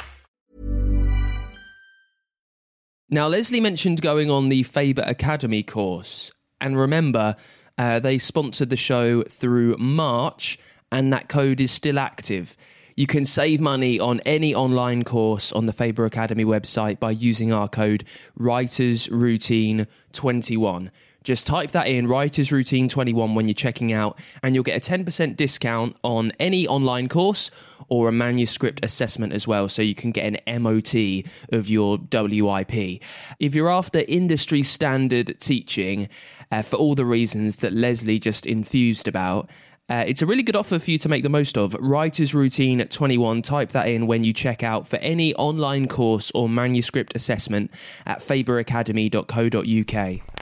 [3.10, 6.30] Now, Lesley mentioned going on the Faber Academy course.
[6.60, 7.36] And remember,
[7.78, 10.58] uh, they sponsored the show through March,
[10.92, 12.56] and that code is still active.
[12.96, 17.52] You can save money on any online course on the Faber Academy website by using
[17.52, 18.04] our code
[18.36, 20.90] Writers Routine 21.
[21.24, 24.90] Just type that in, Writers Routine 21, when you're checking out, and you'll get a
[24.90, 27.50] 10% discount on any online course
[27.88, 33.02] or a manuscript assessment as well, so you can get an MOT of your WIP.
[33.40, 36.08] If you're after industry standard teaching,
[36.50, 39.50] uh, for all the reasons that Lesley just enthused about,
[39.90, 41.74] uh, it's a really good offer for you to make the most of.
[41.80, 43.40] Writer's Routine 21.
[43.40, 47.70] Type that in when you check out for any online course or manuscript assessment
[48.04, 50.37] at faberacademy.co.uk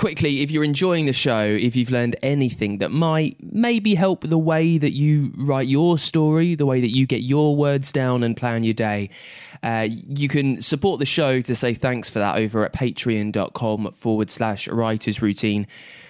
[0.00, 4.38] quickly, if you're enjoying the show, if you've learned anything that might maybe help the
[4.38, 8.34] way that you write your story, the way that you get your words down and
[8.34, 9.10] plan your day,
[9.62, 14.30] uh, you can support the show to say thanks for that over at patreon.com forward
[14.30, 15.66] slash writers routine.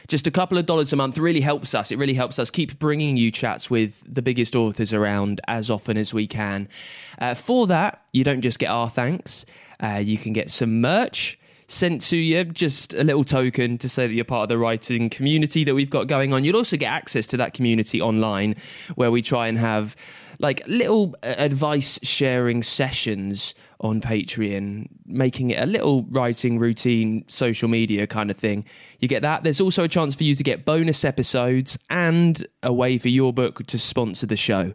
[0.07, 1.91] Just a couple of dollars a month really helps us.
[1.91, 5.97] It really helps us keep bringing you chats with the biggest authors around as often
[5.97, 6.69] as we can.
[7.19, 9.45] Uh, for that, you don't just get our thanks,
[9.83, 11.40] uh, you can get some merch
[11.71, 15.09] sent to you, just a little token to say that you're part of the writing
[15.09, 16.45] community that we've got going on.
[16.45, 18.57] You'll also get access to that community online
[18.97, 19.95] where we try and have
[20.41, 27.69] like little uh, advice sharing sessions on Patreon, making it a little writing routine, social
[27.69, 28.65] media kind of thing.
[28.99, 29.45] You get that.
[29.45, 33.33] There's also a chance for you to get bonus episodes and a way for your
[33.33, 34.75] book to sponsor the show.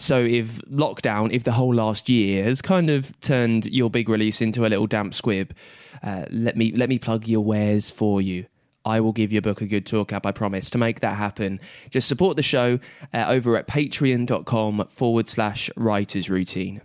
[0.00, 4.40] So if lockdown, if the whole last year has kind of turned your big release
[4.40, 5.54] into a little damp squib,
[6.02, 8.46] uh, let me let me plug your wares for you.
[8.82, 10.70] I will give your book a good talk up, I promise.
[10.70, 11.60] To make that happen,
[11.90, 12.78] just support the show
[13.12, 16.80] uh, over at patreon.com forward slash writers routine.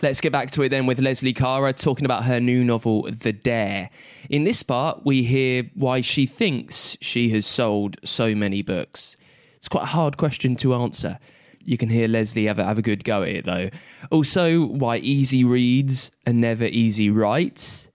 [0.00, 3.32] Let's get back to it then with Lesley Kara talking about her new novel, The
[3.32, 3.90] Dare.
[4.30, 9.16] In this part, we hear why she thinks she has sold so many books.
[9.56, 11.18] It's quite a hard question to answer.
[11.64, 13.70] You can hear Lesley have a, have a good go at it though.
[14.10, 17.88] Also, why easy reads are never easy writes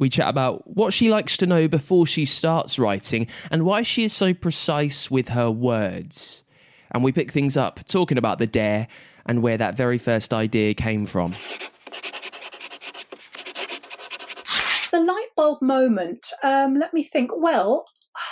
[0.00, 4.02] we chat about what she likes to know before she starts writing and why she
[4.02, 6.42] is so precise with her words.
[6.90, 8.88] And we pick things up talking about the dare
[9.26, 11.32] and where that very first idea came from.
[14.90, 17.30] The light bulb moment, um, let me think.
[17.36, 17.84] Well,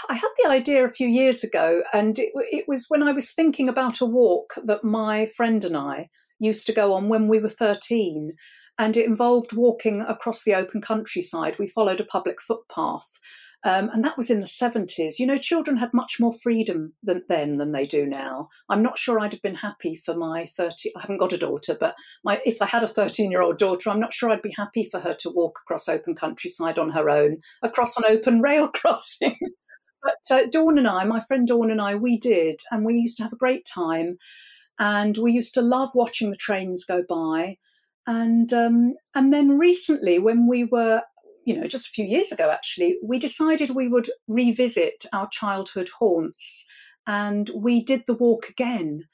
[0.08, 3.32] I had the idea a few years ago, and it, it was when I was
[3.32, 6.08] thinking about a walk that my friend and I
[6.40, 8.32] used to go on when we were 13
[8.78, 11.58] and it involved walking across the open countryside.
[11.58, 13.08] We followed a public footpath.
[13.64, 15.18] Um, and that was in the 70s.
[15.18, 18.48] You know, children had much more freedom than, then than they do now.
[18.68, 21.76] I'm not sure I'd have been happy for my 30, I haven't got a daughter,
[21.78, 24.54] but my, if I had a 13 year old daughter, I'm not sure I'd be
[24.56, 28.68] happy for her to walk across open countryside on her own, across an open rail
[28.68, 29.36] crossing.
[30.02, 33.16] But uh, Dawn and I, my friend Dawn and I, we did, and we used
[33.18, 34.18] to have a great time.
[34.80, 37.56] And we used to love watching the trains go by
[38.08, 41.02] and um, and then recently, when we were,
[41.44, 45.90] you know, just a few years ago, actually, we decided we would revisit our childhood
[45.98, 46.64] haunts,
[47.06, 49.04] and we did the walk again,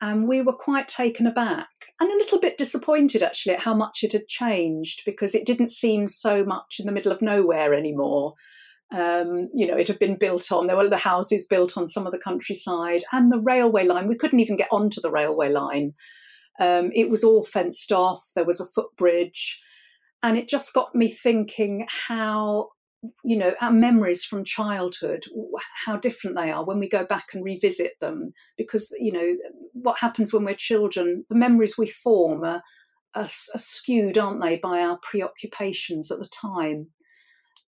[0.00, 1.68] and we were quite taken aback
[2.00, 5.70] and a little bit disappointed actually at how much it had changed because it didn't
[5.70, 8.32] seem so much in the middle of nowhere anymore.
[8.90, 12.06] Um, you know, it had been built on, there were the houses built on some
[12.06, 14.08] of the countryside and the railway line.
[14.08, 15.92] We couldn't even get onto the railway line.
[16.58, 19.60] Um, it was all fenced off, there was a footbridge.
[20.22, 22.70] And it just got me thinking how,
[23.22, 25.26] you know, our memories from childhood,
[25.84, 28.32] how different they are when we go back and revisit them.
[28.56, 29.36] Because, you know,
[29.74, 32.62] what happens when we're children, the memories we form are,
[33.14, 36.88] are, are skewed, aren't they, by our preoccupations at the time.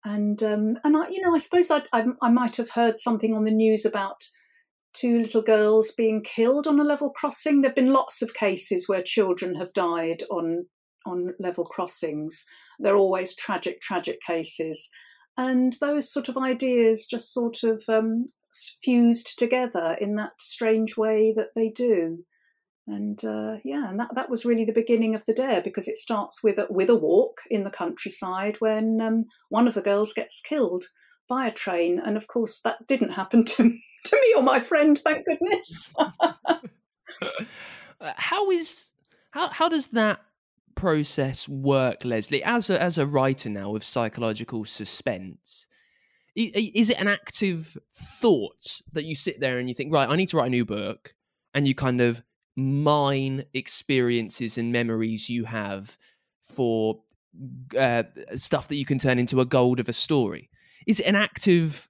[0.05, 3.35] And um, and I, you know, I suppose I, I, I might have heard something
[3.35, 4.23] on the news about
[4.93, 7.61] two little girls being killed on a level crossing.
[7.61, 10.67] There have been lots of cases where children have died on
[11.05, 12.45] on level crossings.
[12.79, 14.89] They're always tragic, tragic cases,
[15.37, 18.25] and those sort of ideas just sort of um,
[18.81, 22.25] fused together in that strange way that they do.
[22.89, 25.97] And uh, yeah, and that, that was really the beginning of the dare because it
[25.97, 30.11] starts with a, with a walk in the countryside when um, one of the girls
[30.11, 30.85] gets killed
[31.27, 33.63] by a train, and of course that didn't happen to
[34.05, 34.97] to me or my friend.
[34.97, 35.93] Thank goodness.
[38.01, 38.93] how is
[39.31, 40.19] how how does that
[40.73, 42.43] process work, Lesley?
[42.43, 45.67] As a as a writer now with psychological suspense,
[46.35, 50.29] is it an active thought that you sit there and you think, right, I need
[50.29, 51.13] to write a new book,
[51.53, 52.23] and you kind of
[52.59, 55.97] mine experiences and memories you have
[56.43, 57.01] for
[57.77, 58.03] uh,
[58.35, 60.49] stuff that you can turn into a gold of a story?
[60.87, 61.89] is it an active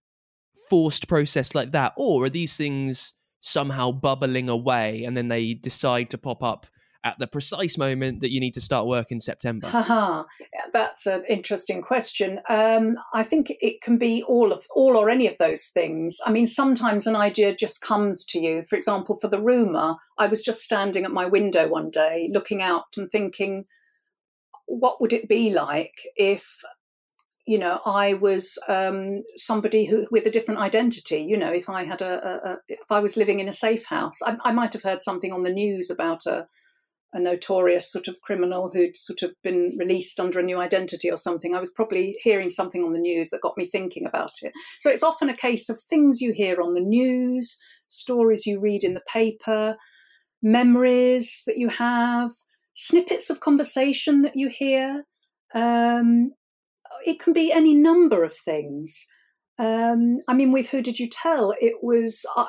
[0.70, 6.10] forced process like that or are these things somehow bubbling away and then they decide
[6.10, 6.68] to pop up
[7.04, 9.68] at the precise moment that you need to start work in September?
[10.74, 12.40] That's an interesting question.
[12.50, 16.18] Um, I think it can be all of all or any of those things.
[16.26, 18.64] I mean, sometimes an idea just comes to you.
[18.64, 22.62] For example, for the rumor, I was just standing at my window one day, looking
[22.62, 23.66] out and thinking,
[24.66, 26.62] what would it be like if
[27.50, 31.26] you know, I was um, somebody who with a different identity.
[31.28, 33.86] You know, if I had a, a, a if I was living in a safe
[33.86, 36.48] house, I, I, might have heard something on the news about a,
[37.14, 41.18] a notorious sort of criminal who'd sort of been released under a new identity or
[41.18, 41.56] something.
[41.56, 44.54] I was probably hearing something on the news that got me thinking about it.
[44.80, 47.58] So it's often a case of things you hear on the news,
[47.88, 49.76] stories you read in the paper,
[50.42, 52.32] memories that you have,
[52.76, 55.06] snippets of conversation that you hear.
[55.54, 56.34] Um,
[57.06, 59.08] it can be any number of things.
[59.58, 61.54] Um, I mean, with Who Did You Tell?
[61.60, 62.46] It was uh,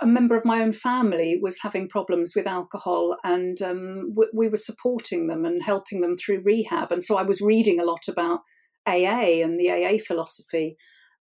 [0.00, 4.48] a member of my own family was having problems with alcohol, and um, we, we
[4.48, 6.92] were supporting them and helping them through rehab.
[6.92, 8.40] And so I was reading a lot about
[8.86, 10.76] AA and the AA philosophy.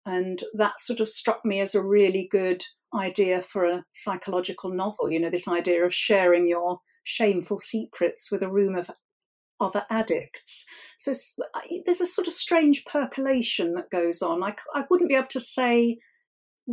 [0.06, 5.12] And that sort of struck me as a really good idea for a psychological novel.
[5.12, 8.90] You know, this idea of sharing your shameful secrets with a room of
[9.60, 10.66] other addicts.
[10.98, 11.14] So
[11.86, 14.44] there's a sort of strange percolation that goes on.
[14.44, 16.00] I, I wouldn't be able to say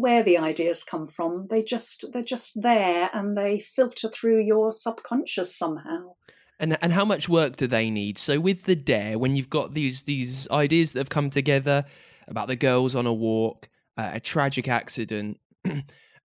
[0.01, 1.47] where the ideas come from.
[1.51, 6.15] They just they're just there and they filter through your subconscious somehow.
[6.61, 8.19] And and how much work do they need?
[8.19, 11.85] So with the dare, when you've got these these ideas that have come together
[12.27, 15.39] about the girls on a walk, uh, a tragic accident.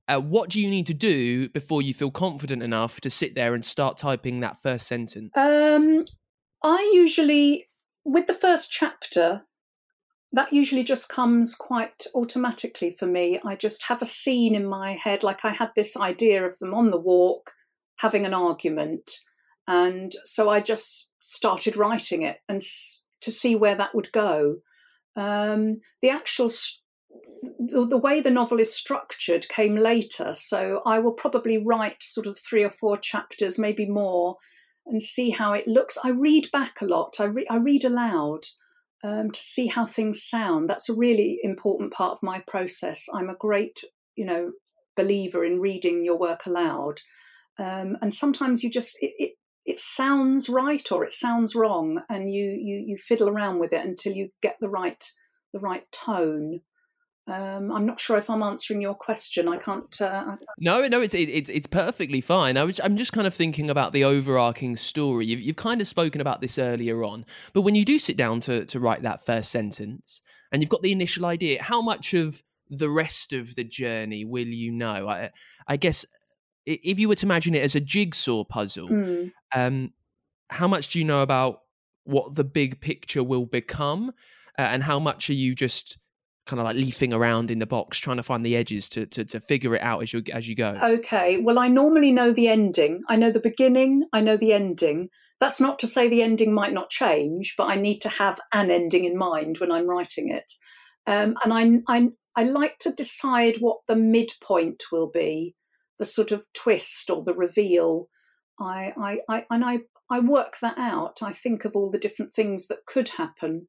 [0.10, 3.54] Uh, what do you need to do before you feel confident enough to sit there
[3.54, 5.32] and start typing that first sentence?
[5.38, 6.04] Um,
[6.62, 7.70] I usually,
[8.04, 9.44] with the first chapter,
[10.34, 13.40] that usually just comes quite automatically for me.
[13.46, 16.74] I just have a scene in my head, like I had this idea of them
[16.74, 17.52] on the walk
[17.98, 19.12] having an argument.
[19.68, 24.58] And so I just started writing it and s- to see where that would go.
[25.16, 26.82] Um, the actual st-
[27.60, 32.40] the, way the novel is structured came later, so I will probably write sort of
[32.40, 34.38] three or four chapters, maybe more,
[34.86, 35.98] and see how it looks.
[36.04, 37.18] I read back a lot.
[37.20, 38.46] I, re- I read aloud
[39.04, 40.70] um, to see how things sound.
[40.70, 43.06] That's a really important part of my process.
[43.14, 43.82] I'm a great,
[44.16, 44.52] you know,
[44.96, 47.02] believer in reading your work aloud,
[47.60, 49.32] um, and sometimes you just it, it
[49.66, 53.86] it sounds right or it sounds wrong, and you you you fiddle around with it
[53.86, 55.04] until you get the right
[55.54, 56.62] the right tone.
[57.26, 59.48] Um, I'm not sure if I'm answering your question.
[59.48, 60.02] I can't.
[60.02, 62.58] Uh, no, no, it's it's it's perfectly fine.
[62.58, 65.28] I was I'm just kind of thinking about the overarching story.
[65.28, 68.42] You've you've kind of spoken about this earlier on, but when you do sit down
[68.42, 70.22] to to write that first sentence
[70.52, 74.48] and you've got the initial idea, how much of the rest of the journey will
[74.48, 75.08] you know?
[75.08, 75.32] I
[75.66, 76.06] I guess
[76.66, 79.32] if you were to imagine it as a jigsaw puzzle, mm.
[79.56, 79.94] um,
[80.50, 81.62] how much do you know about
[82.04, 84.10] what the big picture will become,
[84.60, 85.98] uh, and how much are you just
[86.46, 89.24] kind of like leafing around in the box trying to find the edges to, to,
[89.24, 90.78] to figure it out as you as you go.
[90.82, 93.02] Okay well i normally know the ending.
[93.08, 95.10] I know the beginning i know the ending.
[95.40, 98.72] That's not to say the ending might not change but i need to have an
[98.72, 100.52] ending in mind when i'm writing it.
[101.06, 105.54] Um, and I, I i like to decide what the midpoint will be
[106.00, 108.10] the sort of twist or the reveal.
[108.60, 109.80] I i, I and i
[110.10, 111.24] i work that out.
[111.24, 113.68] I think of all the different things that could happen.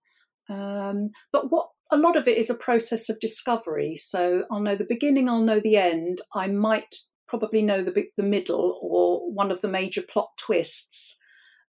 [0.48, 3.94] Um, but what a lot of it is a process of discovery.
[3.96, 6.18] So I'll know the beginning, I'll know the end.
[6.34, 6.94] I might
[7.28, 11.18] probably know the the middle or one of the major plot twists.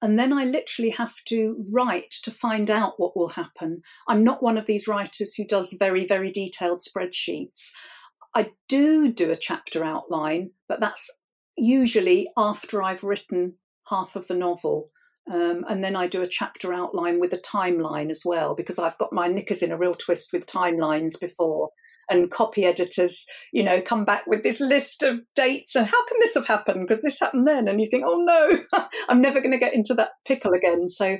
[0.01, 3.81] And then I literally have to write to find out what will happen.
[4.07, 7.71] I'm not one of these writers who does very, very detailed spreadsheets.
[8.35, 11.09] I do do a chapter outline, but that's
[11.55, 13.55] usually after I've written
[13.89, 14.89] half of the novel.
[15.31, 18.97] Um, and then I do a chapter outline with a timeline as well, because I've
[18.97, 21.69] got my knickers in a real twist with timelines before.
[22.09, 26.17] And copy editors, you know, come back with this list of dates and how can
[26.19, 26.85] this have happened?
[26.85, 27.69] Because this happened then.
[27.69, 30.89] And you think, oh no, I'm never going to get into that pickle again.
[30.89, 31.17] So,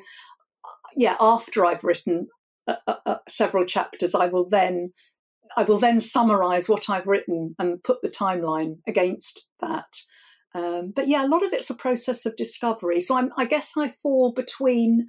[0.97, 2.27] yeah, after I've written
[2.67, 4.91] uh, uh, uh, several chapters, I will then
[5.55, 9.93] I will then summarize what I've written and put the timeline against that.
[10.55, 12.99] Um, but yeah, a lot of it's a process of discovery.
[12.99, 15.07] So I'm, I guess I fall between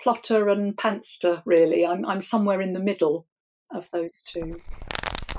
[0.00, 1.42] plotter and pantster.
[1.44, 3.26] Really, I'm, I'm somewhere in the middle
[3.72, 4.60] of those two.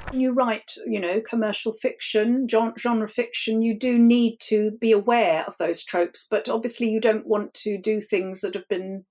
[0.10, 5.44] When you write, you know, commercial fiction, genre fiction, you do need to be aware
[5.48, 6.28] of those tropes.
[6.30, 9.06] But obviously, you don't want to do things that have been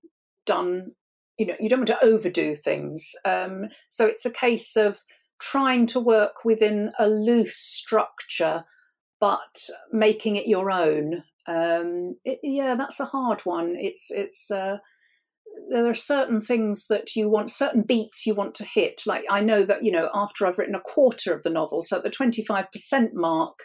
[0.45, 0.91] done.
[1.37, 3.11] You know, you don't want to overdo things.
[3.25, 5.03] Um, so it's a case of
[5.39, 8.63] trying to work within a loose structure
[9.25, 13.75] but making it your own, um, it, yeah, that's a hard one.
[13.75, 14.77] It's it's uh,
[15.71, 19.01] there are certain things that you want, certain beats you want to hit.
[19.07, 21.97] Like I know that you know after I've written a quarter of the novel, so
[21.97, 23.63] at the twenty five percent mark,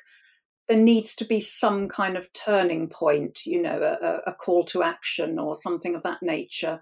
[0.66, 4.82] there needs to be some kind of turning point, you know, a, a, call to
[4.82, 6.80] action or something of that nature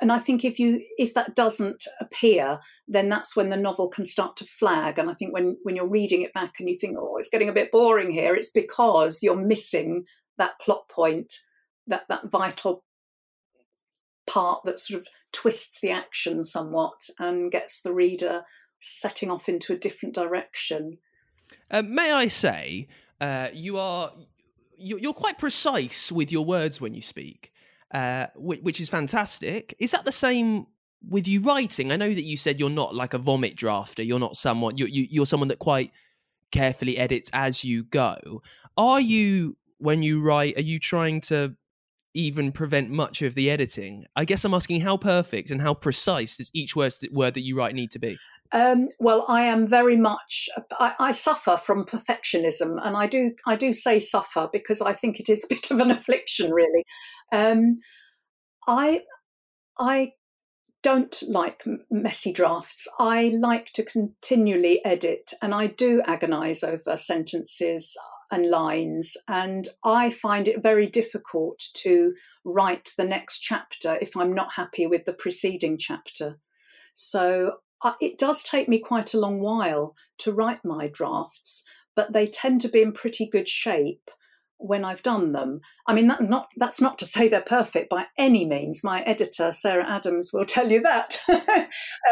[0.00, 4.06] and I think if you if that doesn't appear, then that's when the novel can
[4.06, 4.98] start to flag.
[4.98, 7.48] And I think when when you're reading it back and you think, oh, it's getting
[7.48, 10.04] a bit boring here, it's because you're missing
[10.38, 11.34] that plot point,
[11.86, 12.84] that that vital
[14.26, 18.42] part that sort of twists the action somewhat and gets the reader
[18.80, 20.98] setting off into a different direction.
[21.70, 22.88] Uh, may I say,
[23.20, 24.12] uh, you are
[24.78, 27.52] you're quite precise with your words when you speak
[27.92, 29.74] uh, which, which is fantastic.
[29.78, 30.66] Is that the same
[31.08, 31.92] with you writing?
[31.92, 34.06] I know that you said you're not like a vomit drafter.
[34.06, 34.76] You're not someone.
[34.76, 35.92] You're you, you're someone that quite
[36.50, 38.42] carefully edits as you go.
[38.76, 40.56] Are you when you write?
[40.56, 41.54] Are you trying to
[42.14, 44.06] even prevent much of the editing?
[44.16, 47.56] I guess I'm asking how perfect and how precise does each word, word that you
[47.56, 48.18] write need to be?
[48.52, 50.48] Um, well, I am very much.
[50.72, 53.34] I, I, suffer from perfectionism, and I do.
[53.46, 56.84] I do say suffer because I think it is a bit of an affliction, really.
[57.32, 57.76] Um,
[58.68, 59.02] I,
[59.78, 60.12] I
[60.82, 62.88] don't like messy drafts.
[62.98, 67.96] I like to continually edit, and I do agonise over sentences
[68.30, 69.16] and lines.
[69.28, 74.86] And I find it very difficult to write the next chapter if I'm not happy
[74.86, 76.38] with the preceding chapter.
[76.94, 77.58] So
[78.00, 81.64] it does take me quite a long while to write my drafts,
[81.94, 84.10] but they tend to be in pretty good shape
[84.58, 85.60] when I've done them.
[85.86, 88.82] I mean, that not that's not to say they're perfect by any means.
[88.82, 91.18] My editor, Sarah Adams, will tell you that.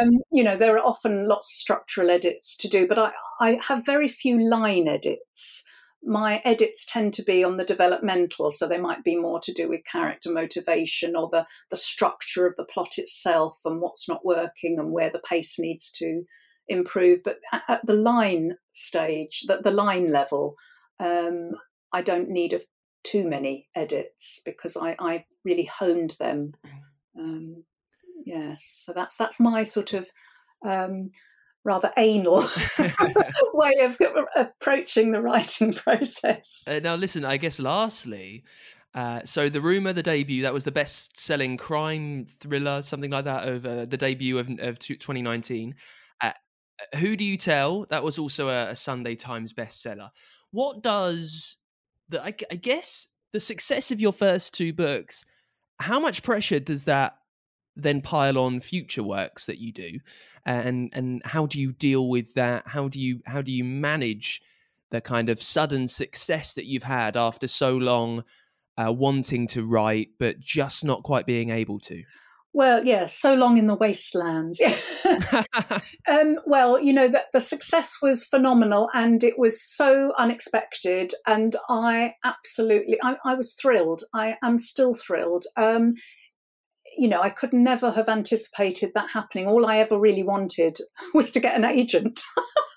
[0.01, 3.61] um, you know, there are often lots of structural edits to do, but I, I
[3.69, 5.64] have very few line edits
[6.07, 9.69] my edits tend to be on the developmental, so they might be more to do
[9.69, 14.79] with character motivation or the, the structure of the plot itself and what's not working
[14.79, 16.25] and where the pace needs to
[16.69, 17.21] improve.
[17.25, 20.57] But at, at the line stage, that the line level,
[21.01, 21.53] um,
[21.93, 22.61] I don't need a,
[23.03, 26.53] too many edits because I, I really honed them.
[27.19, 27.65] Um,
[28.25, 30.11] yes, so that's that's my sort of
[30.67, 31.11] um,
[31.65, 32.45] rather anal
[33.55, 33.99] way of
[34.37, 36.63] approaching the writing process.
[36.67, 38.45] Uh, now, listen, I guess lastly,
[38.95, 43.49] uh, so the rumor, the debut, that was the best-selling crime thriller, something like that,
[43.49, 45.75] of uh, the debut of, of 2019.
[46.21, 46.33] Uh,
[46.97, 47.87] who do you tell?
[47.87, 50.11] That was also a, a Sunday Times bestseller.
[50.53, 51.57] What does
[52.09, 52.23] the?
[52.23, 55.25] I, I guess the success of your first two books.
[55.81, 57.17] How much pressure does that
[57.77, 59.99] then pile on future works that you do
[60.47, 64.41] and and how do you deal with that how do you how do you manage
[64.91, 68.23] the kind of sudden success that you've had after so long
[68.77, 72.03] uh, wanting to write but just not quite being able to
[72.57, 74.63] well, yeah, so long in the wastelands.
[76.09, 81.13] um, well, you know, that the success was phenomenal and it was so unexpected.
[81.27, 84.03] And I absolutely, I, I was thrilled.
[84.15, 85.47] I am still thrilled.
[85.57, 85.95] Um,
[86.97, 89.47] you know, I could never have anticipated that happening.
[89.47, 90.79] All I ever really wanted
[91.15, 92.23] was to get an agent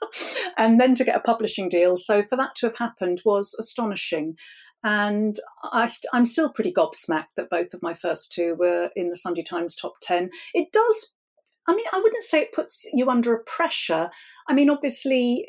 [0.57, 1.97] and then to get a publishing deal.
[1.97, 4.38] So for that to have happened was astonishing.
[4.84, 8.91] And I i st- I'm still pretty gobsmacked that both of my first two were
[8.95, 10.30] in the Sunday Times top 10.
[10.53, 11.13] It does,
[11.68, 14.09] I mean, I wouldn't say it puts you under a pressure.
[14.47, 15.45] I mean, obviously,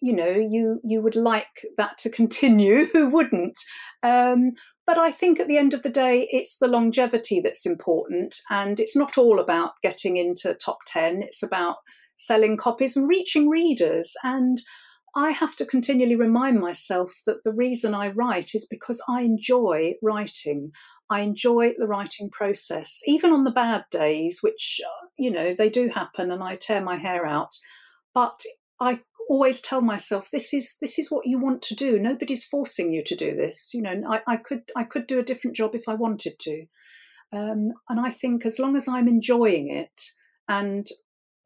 [0.00, 3.58] you know you you would like that to continue who wouldn't
[4.02, 4.52] um,
[4.86, 8.80] but i think at the end of the day it's the longevity that's important and
[8.80, 11.76] it's not all about getting into top 10 it's about
[12.16, 14.58] selling copies and reaching readers and
[15.16, 19.94] I have to continually remind myself that the reason I write is because I enjoy
[20.02, 20.72] writing.
[21.08, 25.70] I enjoy the writing process, even on the bad days, which, uh, you know, they
[25.70, 27.54] do happen and I tear my hair out.
[28.12, 28.40] But
[28.78, 31.98] I always tell myself this is this is what you want to do.
[31.98, 33.72] Nobody's forcing you to do this.
[33.74, 36.66] You know i, I could i could do a different job if i wanted to.
[37.32, 40.00] Um, and i think as long as i'm enjoying it
[40.48, 40.86] and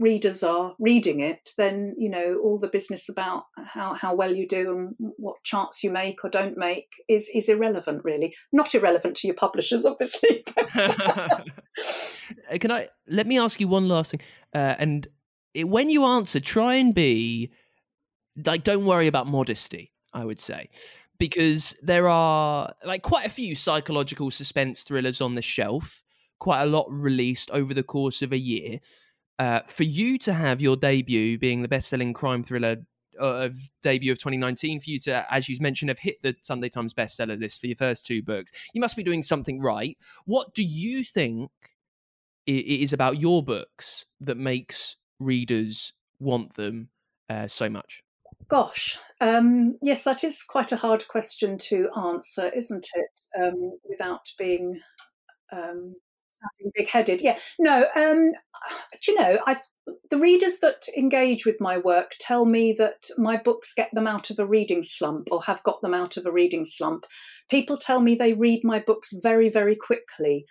[0.01, 4.49] readers are reading it then you know all the business about how, how well you
[4.49, 8.35] do and what charts you make or don't make is is irrelevant really.
[8.53, 10.45] Not irrelevant to your publishers obviously.
[12.61, 14.21] Can i let me ask you one last thing.
[14.55, 15.07] Uh, and
[15.55, 17.51] when you answer try and be
[18.45, 20.69] like don't worry about modesty i would say
[21.19, 26.03] because there are like quite a few psychological suspense thrillers on the shelf
[26.41, 28.81] quite a lot released over the course of a year.
[29.39, 32.77] Uh, for you to have your debut being the best-selling crime thriller
[33.21, 36.69] uh, of debut of 2019 for you to as you mentioned have hit the sunday
[36.69, 39.97] times bestseller list for your first two books you must be doing something right.
[40.25, 41.51] What do you think
[42.47, 46.89] it is about your books that makes readers want them
[47.29, 48.03] uh, so much
[48.51, 53.21] Gosh, um, yes, that is quite a hard question to answer, isn't it?
[53.41, 54.81] Um, without being
[55.53, 55.95] um,
[56.75, 57.23] big-headed.
[57.23, 57.87] Yeah, no.
[57.95, 58.33] Um,
[59.03, 59.39] do you know?
[59.47, 59.57] I
[60.11, 64.31] the readers that engage with my work tell me that my books get them out
[64.31, 67.07] of a reading slump or have got them out of a reading slump.
[67.51, 70.45] People tell me they read my books very, very quickly.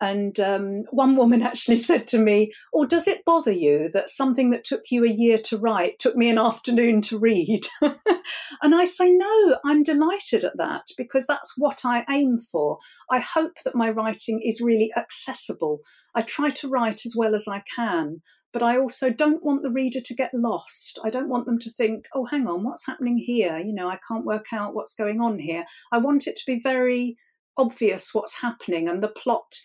[0.00, 4.10] And um, one woman actually said to me, Or oh, does it bother you that
[4.10, 7.66] something that took you a year to write took me an afternoon to read?
[7.80, 12.78] and I say, No, I'm delighted at that because that's what I aim for.
[13.10, 15.80] I hope that my writing is really accessible.
[16.14, 18.22] I try to write as well as I can,
[18.52, 20.98] but I also don't want the reader to get lost.
[21.04, 23.58] I don't want them to think, Oh, hang on, what's happening here?
[23.58, 25.64] You know, I can't work out what's going on here.
[25.90, 27.16] I want it to be very
[27.58, 29.56] obvious what's happening and the plot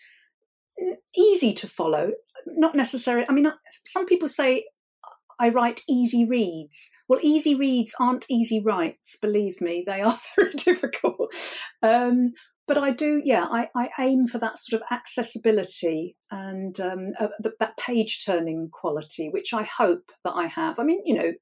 [1.16, 2.12] easy to follow.
[2.46, 3.26] Not necessarily.
[3.28, 3.52] I mean,
[3.84, 4.64] some people say
[5.38, 6.90] I write easy reads.
[7.08, 11.34] Well, easy reads aren't easy writes, believe me, they are very difficult.
[11.82, 12.32] Um,
[12.68, 17.28] but I do, yeah, I, I, aim for that sort of accessibility and um, uh,
[17.40, 20.78] the, that page turning quality, which I hope that I have.
[20.78, 21.32] I mean, you know,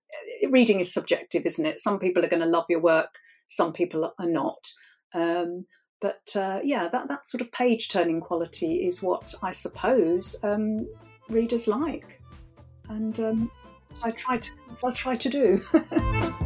[0.51, 1.79] reading is subjective, isn't it?
[1.79, 3.19] Some people are going to love your work,
[3.49, 4.67] some people are not.
[5.13, 5.67] Um,
[6.01, 10.89] but uh, yeah, that, that sort of page turning quality is what I suppose um,
[11.29, 12.21] readers like,
[12.89, 13.51] and um,
[14.03, 14.51] I try to
[14.85, 15.63] I try to do.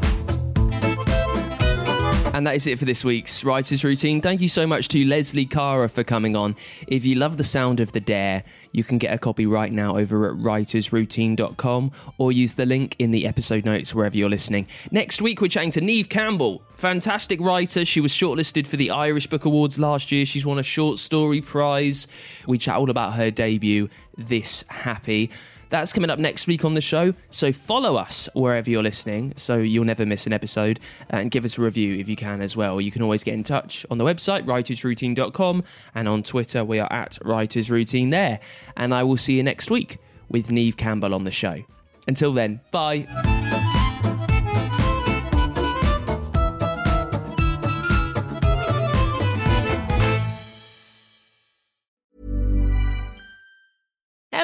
[2.34, 4.20] And that is it for this week's Writer's Routine.
[4.20, 6.56] Thank you so much to Lesley Kara for coming on.
[6.88, 9.96] If you love the sound of the dare, you can get a copy right now
[9.96, 14.66] over at writersroutine.com or use the link in the episode notes wherever you're listening.
[14.90, 17.84] Next week, we're chatting to Niamh Campbell, fantastic writer.
[17.84, 20.26] She was shortlisted for the Irish Book Awards last year.
[20.26, 22.08] She's won a short story prize.
[22.48, 25.30] We chat all about her debut, This Happy.
[25.70, 27.14] That's coming up next week on the show.
[27.30, 31.58] So follow us wherever you're listening so you'll never miss an episode and give us
[31.58, 32.80] a review if you can as well.
[32.80, 36.92] You can always get in touch on the website, writersroutine.com, and on Twitter, we are
[36.92, 38.40] at writersroutine there.
[38.76, 39.98] And I will see you next week
[40.28, 41.64] with Niamh Campbell on the show.
[42.06, 43.06] Until then, bye.